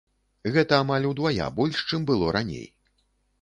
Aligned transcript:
Гэта 0.53 0.79
амаль 0.83 1.05
удвая 1.09 1.49
больш, 1.59 1.83
чым 1.93 2.09
было 2.09 2.33
раней. 2.39 2.67